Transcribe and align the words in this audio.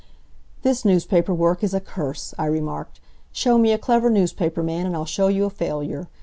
"This 0.63 0.83
newspaper 0.83 1.31
work 1.31 1.63
is 1.63 1.75
a 1.75 1.79
curse," 1.79 2.33
I 2.39 2.47
remarked. 2.47 2.99
"Show 3.31 3.59
me 3.59 3.71
a 3.71 3.77
clever 3.77 4.09
newspaper 4.09 4.63
man 4.63 4.87
and 4.87 4.95
I'll 4.95 5.05
show 5.05 5.27
you 5.27 5.45
a 5.45 5.51
failure. 5.51 6.07